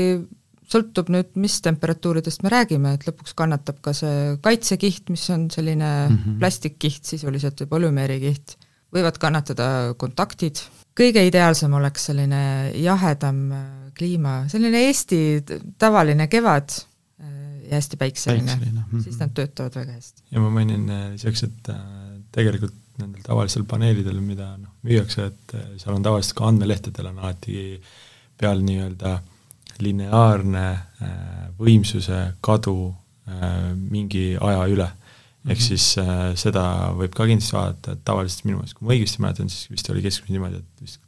[0.69, 5.87] sõltub nüüd, mis temperatuuridest me räägime, et lõpuks kannatab ka see kaitsekiht, mis on selline
[6.09, 6.41] mm -hmm.
[6.41, 8.57] plastikkiht sisuliselt või polümeerikiht,
[8.93, 10.61] võivad kannatada kontaktid,
[10.97, 12.43] kõige ideaalsem oleks selline
[12.75, 13.65] jahedam äh,
[13.97, 15.19] kliima, selline Eesti
[15.77, 16.69] tavaline kevad
[17.69, 19.03] ja hästi päikseline, päikseline., mm -hmm.
[19.03, 20.23] siis nad töötavad väga hästi.
[20.31, 21.69] ja ma mainin lisaks, et
[22.31, 27.79] tegelikult nendel tavalistel paneelidel, mida noh, müüakse, et seal on tavaliselt ka andmelehtedel on alati
[28.39, 29.17] peal nii-öelda
[29.79, 30.65] lineaarne
[31.59, 32.77] võimsuse kadu
[33.89, 34.87] mingi aja üle
[35.47, 35.65] ehk mhm.
[35.69, 35.85] siis
[36.41, 36.63] seda
[36.97, 40.03] võib ka kindlasti vaadata, et tavaliselt minu meelest, kui ma õigesti mäletan, siis vist oli
[40.03, 40.99] keskmiselt niimoodi, et vist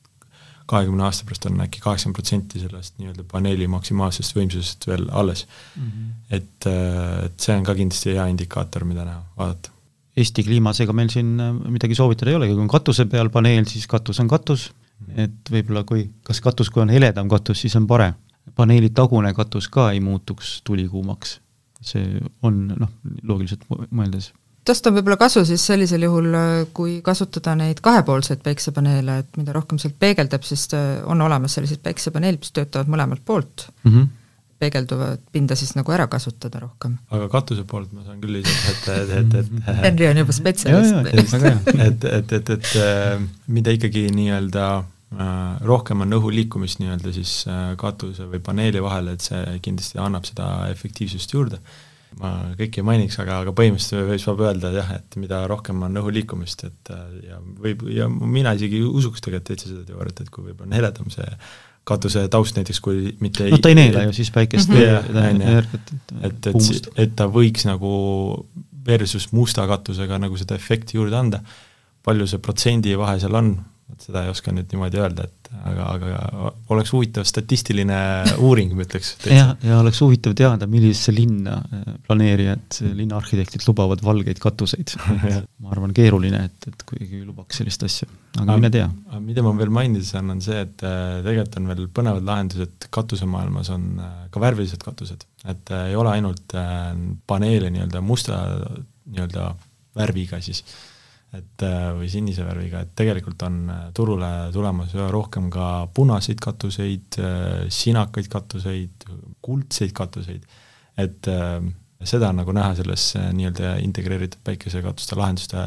[0.71, 5.43] kahekümne aasta pärast on äkki kaheksakümmend protsenti sellest nii-öelda paneeli maksimaalsest võimsusest veel alles
[5.75, 5.89] mm.
[5.89, 6.09] -hmm.
[6.37, 6.67] et,
[7.25, 9.73] et see on ka kindlasti hea indikaator, mida näha, vaadata.
[10.21, 13.65] Eesti kliimas, ega meil siin äh, midagi soovitada ei olegi, kui on katuse peal paneel,
[13.69, 14.69] siis katus on katus.
[15.17, 18.13] Et võib-olla kui, kas katus, kui on heledam katus, siis on parem.
[18.55, 21.39] paneeli tagune katus ka ei muutuks tulikuumaks.
[21.81, 22.89] See on noh,
[23.25, 24.31] loogiliselt mõeldes.
[24.65, 26.35] Tast on võib-olla kasu siis sellisel juhul,
[26.73, 31.81] kui kasutada neid kahepoolseid päiksepaneele, et mida rohkem sealt peegeldab, siis äh, on olemas sellised
[31.81, 33.69] päiksepaneelid, mis töötavad mõlemalt poolt.
[33.83, 33.91] Mm.
[33.91, 34.09] -hmm
[34.61, 36.95] peegelduvat pinda siis nagu ära kasutada rohkem.
[37.09, 41.11] aga katuse poolt ma saan küll lisada, et, et, et, et Henri on juba spetsialist.
[41.11, 44.71] et, et, et, et äh, mida ikkagi nii-öelda
[45.11, 49.99] Äh, rohkem on õhu liikumist nii-öelda siis äh, katuse või paneeli vahel, et see kindlasti
[49.99, 51.59] annab seda efektiivsust juurde.
[52.19, 55.99] ma kõiki ei mainiks, aga, aga põhimõtteliselt võib, saab öelda jah, et mida rohkem on
[55.99, 56.91] õhu liikumist, et
[57.27, 61.11] ja võib, ja mina isegi usuks tegelikult täitsa seda teooriat, et kui võib-olla on heledam
[61.11, 61.27] see
[61.87, 65.93] katuse taust näiteks, kui mitte no ta ei neela ju siis päikest või energiat, et,
[66.29, 67.91] et, et, et ta võiks nagu
[68.85, 71.41] versus musta katusega nagu seda efekti juurde anda,
[72.05, 73.53] palju see protsendi vahe seal on,
[73.91, 77.97] vot seda ei oska nüüd niimoodi öelda, et aga, aga oleks huvitav statistiline
[78.41, 79.13] uuring, ma ütleks.
[79.27, 84.95] jah, ja oleks huvitav teada, millisesse linna äh, planeerijad, linnaarhitektid lubavad valgeid katuseid
[85.61, 88.07] ma arvan, keeruline, et, et keegi lubaks sellist asja,
[88.39, 88.87] aga mine tea.
[89.23, 93.73] mida ma veel mainida saan, on see, et äh, tegelikult on veel põnevad lahendused katusemaailmas,
[93.75, 95.27] on äh, ka värvilised katused.
[95.51, 96.53] et ei ole ainult
[97.27, 98.37] paneele nii-öelda musta
[99.11, 99.51] nii-öelda
[99.97, 100.61] värviga siis
[101.31, 106.41] et äh, või sinise värviga, et tegelikult on äh, turule tulemas üha rohkem ka punaseid
[106.43, 109.05] katuseid, äh, sinakaid katuseid,
[109.43, 110.43] kuldseid katuseid,
[110.99, 111.29] et
[112.03, 115.63] seda on nagu näha selles nii-öelda integreeritud päikesekatuste lahenduste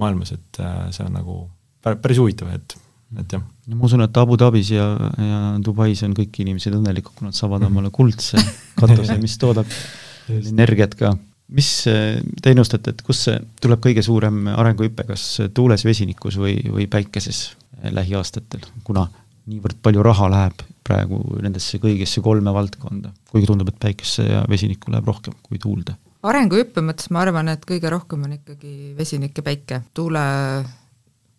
[0.00, 0.60] maailmas, et
[0.94, 1.40] see on nagu
[1.82, 2.76] päris huvitav, et,
[3.18, 3.42] et jah.
[3.42, 4.86] no ma usun, et Abu Dhabis ja,
[5.18, 8.40] ja Dubais on kõik inimesed õnnelikud, kui nad saavad omale kuldse
[8.78, 9.68] katuse, mis toodab
[10.54, 11.12] energiat ka
[11.50, 13.24] mis te ennustate, et kus
[13.62, 17.50] tuleb kõige suurem arenguhüpe, kas tuules, vesinikus või, või päikeses
[17.90, 19.06] lähiaastatel, kuna
[19.50, 24.92] niivõrd palju raha läheb praegu nendesse kõigisse kolme valdkonda, kuigi tundub, et päikesse ja vesinikku
[24.92, 25.96] läheb rohkem kui tuulde?
[26.20, 30.20] arenguhüppe mõttes ma arvan, et kõige rohkem on ikkagi vesinik ja päike, tuule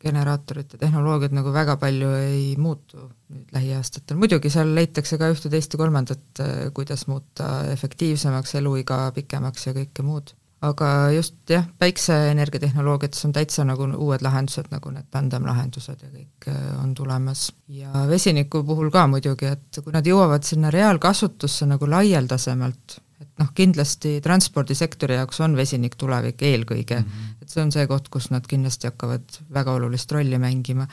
[0.02, 5.74] generaatorite tehnoloogiad nagu väga palju ei muutu nüüd lähiaastatel, muidugi seal leitakse ka ühte, teist
[5.76, 10.36] ja kolmandat, äh, kuidas muuta efektiivsemaks, eluiga pikemaks ja kõike muud.
[10.62, 16.50] aga just jah, päikseenergia tehnoloogiates on täitsa nagu uued lahendused, nagu need tandemlahendused ja kõik
[16.52, 17.48] äh, on tulemas.
[17.68, 23.00] ja vesiniku puhul ka muidugi, et kui nad jõuavad sinna reaalkasutusse nagu laialdasemalt,
[23.42, 27.42] noh, kindlasti transpordisektori jaoks on vesinik tulevik eelkõige mm, -hmm.
[27.42, 30.88] et see on see koht, kus nad kindlasti hakkavad väga olulist rolli mängima.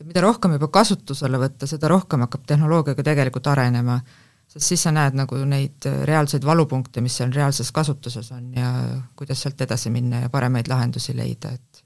[0.00, 4.00] et mida rohkem juba kasutusele võtta, seda rohkem hakkab tehnoloogia ka tegelikult arenema,
[4.48, 8.74] sest siis sa näed nagu neid reaalseid valupunkte, mis seal reaalses kasutuses on ja
[9.16, 11.84] kuidas sealt edasi minna ja paremaid lahendusi leida, et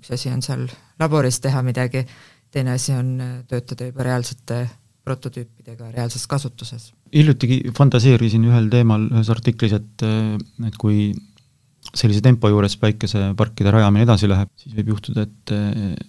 [0.00, 2.06] üks asi on seal laboris teha midagi,
[2.50, 4.68] teine asi on töötada juba reaalsete
[5.06, 6.90] prototüüpidega reaalses kasutuses.
[7.14, 10.06] hiljutigi fantaseerisin ühel teemal ühes artiklis, et,
[10.66, 11.10] et kui
[11.96, 15.54] sellise tempo juures päikeseparkide rajamine edasi läheb, siis võib juhtuda, et,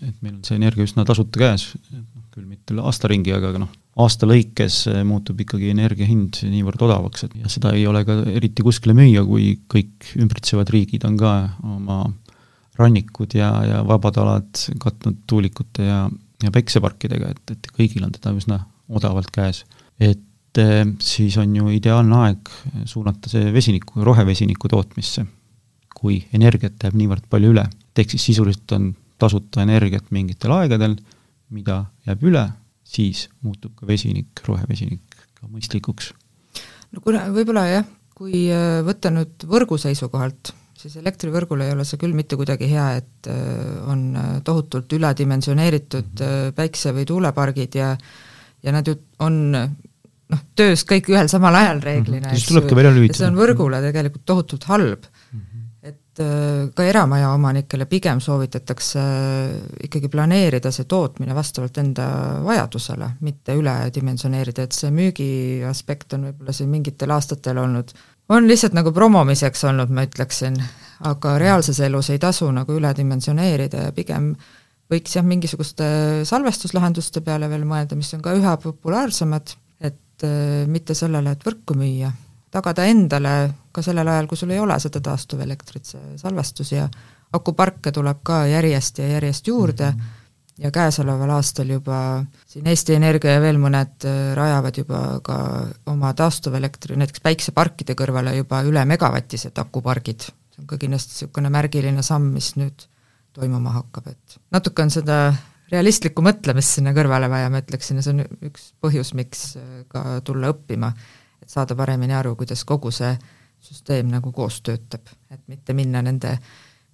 [0.10, 3.72] et meil on see energia üsna tasuta käes, noh küll mitte aasta ringi, aga noh,
[4.02, 8.64] aasta lõikes muutub ikkagi energia hind niivõrd odavaks, et ja seda ei ole ka eriti
[8.66, 11.34] kuskile müüa, kui kõik ümbritsevad riigid on ka
[11.68, 12.04] oma
[12.80, 16.06] rannikud ja, ja vabad alad katnud tuulikute ja,
[16.44, 19.64] ja päikseparkidega, et, et kõigil on teda üsna odavalt käes.
[20.00, 22.52] et eh, siis on ju ideaalne aeg
[22.86, 25.26] suunata see vesiniku, rohevesiniku tootmisse,
[25.96, 27.68] kui energiat jääb niivõrd palju üle.
[27.96, 30.96] ehk siis sisuliselt on tasuta energiat mingitel aegadel,
[31.54, 32.46] mida jääb üle,
[32.84, 36.14] siis muutub ka vesinik, rohevesinik ka mõistlikuks.
[36.92, 37.86] no kuna võib-olla jah,
[38.18, 42.90] kui eh, võtta nüüd võrgu seisukohalt, siis elektrivõrgul ei ole see küll mitte kuidagi hea,
[42.98, 46.26] et eh, on tohutult üledimensioneeritud
[46.58, 47.96] päikse- või tuulepargid ja
[48.64, 49.40] ja nad ju on
[50.32, 52.48] noh, töös kõik ühel samal ajal reeglina mm, -hmm.
[52.48, 53.20] tulebki välja lülitada.
[53.20, 55.40] see on võrgule tegelikult tohutult halb mm.
[55.40, 55.66] -hmm.
[55.92, 59.02] et äh, ka eramaja omanikele pigem soovitatakse
[59.88, 62.08] ikkagi planeerida see tootmine vastavalt enda
[62.46, 65.32] vajadusele, mitte üledimensioneerida, et see müügi
[65.70, 67.92] aspekt on võib-olla siin mingitel aastatel olnud,
[68.30, 70.56] on lihtsalt nagu promomiseks olnud, ma ütleksin,
[71.10, 74.36] aga reaalses elus ei tasu nagu üledimensioneerida ja pigem
[74.92, 75.86] võiks jah, mingisuguste
[76.28, 81.78] salvestuslahenduste peale veel mõelda, mis on ka üha populaarsemad, et äh, mitte sellele, et võrku
[81.80, 82.12] müüa,
[82.52, 83.36] tagada endale
[83.72, 86.88] ka sellel ajal, kui sul ei ole seda taastuvelektrit, see salvestus ja
[87.32, 90.66] akuparke tuleb ka järjest ja järjest juurde mm -hmm.
[90.66, 96.14] ja käesoleval aastal juba siin Eesti Energia ja veel mõned äh, rajavad juba ka oma
[96.14, 100.20] taastuvelektri, näiteks päikseparkide kõrvale juba üle megavatised akupargid.
[100.22, 102.91] see on ka kindlasti niisugune märgiline samm, mis nüüd
[103.34, 105.24] toimuma hakkab, et natuke on seda
[105.72, 110.20] realistlikku mõtlemist sinna kõrvale vaja, ma ütleksin, ja see on üks põhjus, miks äh, ka
[110.28, 110.92] tulla õppima
[111.42, 113.12] et saada paremini aru, kuidas kogu see
[113.62, 116.34] süsteem nagu koos töötab, et mitte minna nende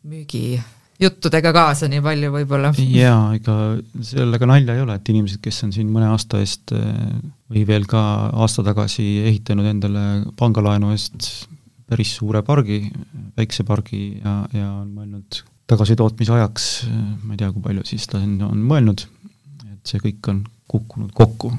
[0.07, 2.73] müügijuttudega kaasa nii palju võib-olla.
[2.77, 3.57] jaa, ega
[4.03, 7.19] sellega nalja ei ole, et inimesed, kes on siin mõne aasta eest eh,
[7.51, 8.01] või veel ka
[8.35, 10.07] aasta tagasi ehitanud endale
[10.39, 11.47] pangalaenu eest
[11.87, 12.81] päris suure pargi,
[13.35, 18.21] päiksepargi ja, ja on mõelnud tagasitootmise ajaks, eh, ma ei tea, kui palju siis ta
[18.21, 19.03] on, on mõelnud,
[19.67, 21.51] et see kõik on kukkunud kokku,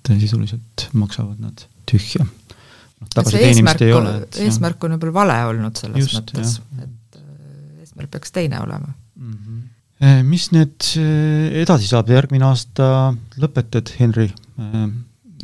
[0.00, 2.24] et sisuliselt maksavad nad tühja.
[2.24, 4.16] noh, tagasiteenimist ei ole.
[4.46, 9.36] eesmärk on võib-olla vale olnud selles Just, mõttes, et äh, eesmärk peaks teine olema mm.
[9.36, 10.24] -hmm.
[10.28, 14.30] mis nüüd äh, edasi saab, järgmine aasta lõpetad, Henri,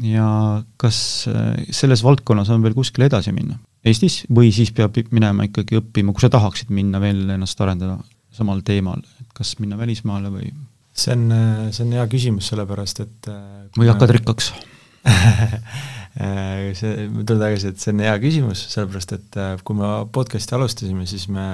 [0.04, 0.28] ja
[0.80, 0.98] kas
[1.70, 3.58] selles valdkonnas on veel kuskile edasi minna?
[3.86, 8.00] Eestis või siis peab minema ikkagi õppima, kui sa tahaksid minna veel ennast arendada
[8.34, 10.50] samal teemal, et kas minna välismaale või?
[10.96, 11.28] see on,
[11.76, 13.28] see on hea küsimus, sellepärast et
[13.76, 14.52] või hakkad rikkaks
[16.16, 19.90] Äh, see, ma tulen tagasi, et see on hea küsimus, sellepärast et äh, kui me
[20.08, 21.44] podcast'i alustasime, siis me,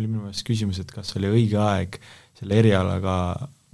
[0.00, 1.98] oli minu meelest küsimus, et kas oli õige aeg
[2.38, 3.18] selle erialaga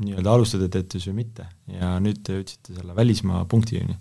[0.03, 1.49] nii-öelda alustada töötus või mitte.
[1.71, 3.99] Ja nüüd te jõudsite selle välismaa punktini,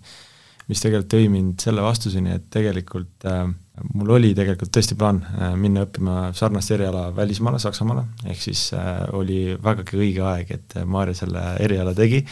[0.68, 3.46] mis tegelikult tõi mind selle vastuseni, et tegelikult äh,
[3.94, 9.00] mul oli tegelikult tõesti plaan äh, minna õppima sarnast eriala välismaale, Saksamaale, ehk siis äh,
[9.16, 12.22] oli vägagi õige aeg, et äh, Maarja selle eriala tegi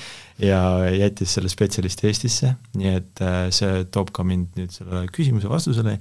[0.43, 0.61] ja
[0.95, 5.99] jättis selle spetsialisti Eestisse, nii et see toob ka mind nüüd sellele küsimuse vastusele,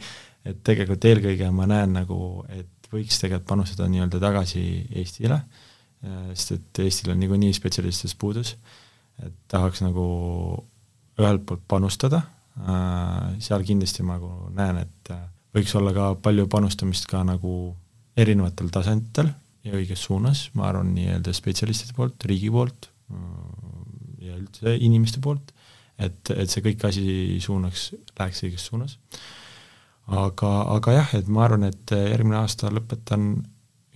[0.47, 4.63] et tegelikult eelkõige ma näen nagu, et võiks tegelikult panustada nii-öelda tagasi
[5.01, 5.41] Eestile,
[6.01, 8.55] sest et Eestil on niikuinii spetsialistidest puudus,
[9.21, 10.05] et tahaks nagu
[11.21, 12.23] ühelt poolt panustada,
[13.41, 15.13] seal kindlasti ma nagu näen, et
[15.55, 17.75] võiks olla ka palju panustamist ka nagu
[18.19, 19.29] erinevatel tasanditel
[19.65, 22.89] ja õiges suunas, ma arvan, nii-öelda spetsialistide poolt, riigi poolt
[24.21, 25.53] ja üldse inimeste poolt,
[26.01, 27.05] et, et see kõik asi
[27.43, 28.97] suunaks, läheks õiges suunas.
[30.07, 33.33] aga, aga jah, et ma arvan, et järgmine aasta lõpetan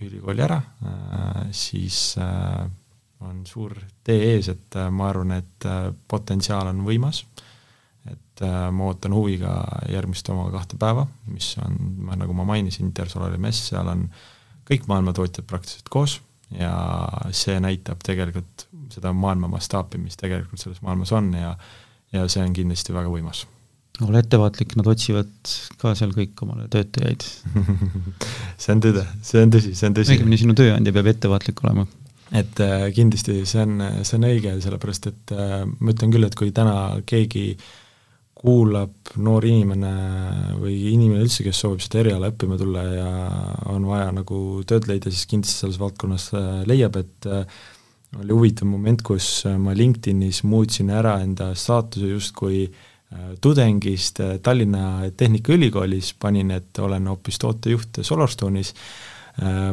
[0.00, 2.66] ülikooli ära, äh, siis äh,
[3.24, 5.68] on suur tee ees, et äh, ma arvan, et
[6.08, 7.24] potentsiaal on võimas
[8.06, 9.50] et ma ootan huviga
[9.90, 11.74] järgmist oma kahte päeva, mis on,
[12.20, 14.04] nagu ma mainisin, Intersolari mess, seal on
[14.68, 16.20] kõik maailma tootjad praktiliselt koos
[16.54, 16.70] ja
[17.34, 21.56] see näitab tegelikult seda maailma mastaapi, mis tegelikult selles maailmas on ja
[22.14, 23.42] ja see on kindlasti väga võimas.
[24.04, 27.24] Ole ettevaatlik, nad otsivad ka seal kõik omale töötajaid
[28.62, 30.16] see on tõde, see on tõsi, see on tõsi.
[30.16, 31.86] õigemini sinu tööandja peab ettevaatlik olema
[32.36, 36.36] et äh, kindlasti see on, see on õige, sellepärast et äh, ma ütlen küll, et
[36.38, 37.66] kui täna keegi äh,
[38.36, 39.92] kuulab noor inimene
[40.60, 43.06] või inimene üldse, kes soovib seda eriala õppima tulla ja
[43.72, 47.46] on vaja nagu tööd leida, siis kindlasti selles valdkonnas äh, leiab, et äh,
[48.20, 52.66] oli huvitav moment, kus äh, ma LinkedInis muutsin ära enda staatuse justkui
[53.40, 58.72] tudengist Tallinna Tehnikaülikoolis, panin, et olen hoopis tootejuht Solarstone'is,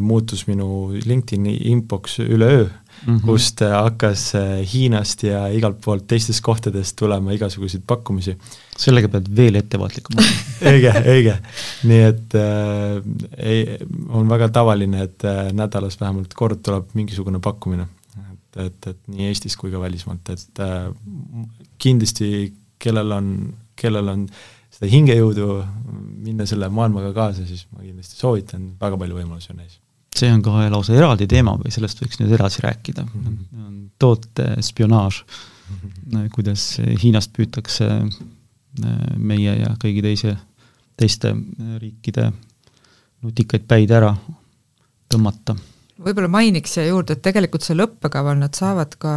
[0.03, 2.65] muutus minu LinkedIni inbox üleöö
[3.07, 3.25] mm, -hmm.
[3.25, 4.33] kust hakkas
[4.73, 8.37] Hiinast ja igalt poolt teistest kohtadest tulema igasuguseid pakkumisi.
[8.77, 11.35] sellega pead veel ettevaatlikum olema õige, õige.
[11.83, 13.01] nii et äh,
[13.37, 13.77] ei,
[14.09, 17.87] on väga tavaline, et äh, nädalas vähemalt kord tuleb mingisugune pakkumine.
[18.33, 20.91] et, et, et nii Eestis kui ka välismaalt, et äh,
[21.77, 23.29] kindlasti kellel on,
[23.79, 24.27] kellel on
[24.73, 25.47] seda hingejõudu
[26.23, 29.79] minna selle maailmaga kaasa, siis ma kindlasti soovitan, väga palju võimalusi on ees
[30.13, 33.35] see on kohe lausa eraldi teema või sellest võiks nüüd edasi rääkida mm.
[33.35, 33.81] -hmm.
[33.99, 36.29] toote spionaaž mm, -hmm.
[36.35, 36.65] kuidas
[37.03, 40.35] Hiinast püütakse äh, meie ja kõigi teise,
[40.97, 41.35] teiste
[41.81, 42.31] riikide
[43.23, 44.13] nutikaid päid ära
[45.13, 45.55] tõmmata.
[46.01, 49.13] Võib-olla mainiks siia juurde, et tegelikult seal õppekaval nad saavad ka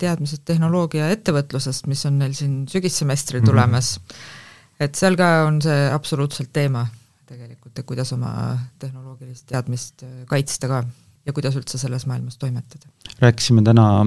[0.00, 3.50] teadmised tehnoloogia ettevõtlusest, mis on neil siin sügissemestril mhm.
[3.50, 4.06] tulemas mm.
[4.06, 4.86] -hmm.
[4.86, 6.86] et seal ka on see absoluutselt teema
[7.30, 10.82] tegelikult tegelikult, et kuidas oma tehnoloogilist teadmist kaitsta ka
[11.26, 12.88] ja kuidas üldse selles maailmas toimetada.
[13.20, 14.04] rääkisime täna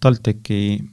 [0.00, 0.84] TalTechi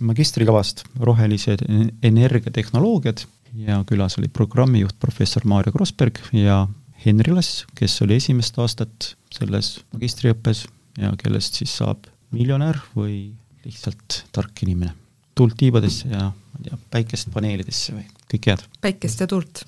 [0.00, 1.64] magistrikavast Rohelised
[2.02, 6.66] energiatehnoloogiad ja külas oli programmijuht professor Maarja Krossberg ja
[7.04, 10.66] Henri Lass, kes oli esimest aastat selles magistriõppes
[11.00, 13.32] ja kellest siis saab miljonär või
[13.64, 14.94] lihtsalt tark inimene.
[15.34, 18.66] tuult tiibadesse ja ma ei tea, päikest paneelidesse või kõike head!
[18.80, 19.64] päikest ja tuult!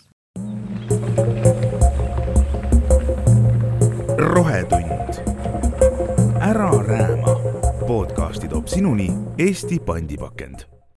[4.35, 5.21] rohetund.
[6.41, 7.35] ära rääma.
[7.87, 10.74] podcasti toob sinuni Eesti pandipakend